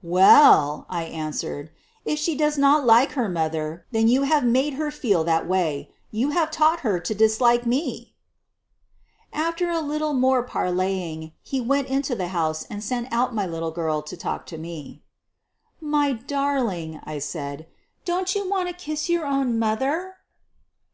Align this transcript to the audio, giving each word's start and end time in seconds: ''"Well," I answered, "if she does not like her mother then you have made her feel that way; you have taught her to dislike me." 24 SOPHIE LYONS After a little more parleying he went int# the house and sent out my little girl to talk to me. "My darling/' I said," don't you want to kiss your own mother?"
''"Well," 0.18 0.86
I 0.88 1.04
answered, 1.04 1.68
"if 2.06 2.18
she 2.18 2.34
does 2.34 2.56
not 2.56 2.86
like 2.86 3.12
her 3.12 3.28
mother 3.28 3.84
then 3.90 4.08
you 4.08 4.22
have 4.22 4.44
made 4.44 4.72
her 4.80 4.90
feel 4.90 5.24
that 5.24 5.46
way; 5.46 5.90
you 6.10 6.30
have 6.30 6.50
taught 6.50 6.80
her 6.80 6.98
to 7.00 7.14
dislike 7.14 7.66
me." 7.66 8.14
24 9.30 9.30
SOPHIE 9.30 9.36
LYONS 9.36 9.48
After 9.50 9.68
a 9.68 9.86
little 9.86 10.14
more 10.14 10.42
parleying 10.42 11.32
he 11.42 11.60
went 11.60 11.88
int# 11.88 12.08
the 12.08 12.28
house 12.28 12.64
and 12.70 12.82
sent 12.82 13.12
out 13.12 13.34
my 13.34 13.44
little 13.44 13.72
girl 13.72 14.00
to 14.00 14.16
talk 14.16 14.46
to 14.46 14.56
me. 14.56 15.02
"My 15.82 16.14
darling/' 16.14 17.02
I 17.04 17.18
said," 17.18 17.66
don't 18.06 18.34
you 18.34 18.48
want 18.48 18.68
to 18.68 18.74
kiss 18.74 19.10
your 19.10 19.26
own 19.26 19.58
mother?" 19.58 20.16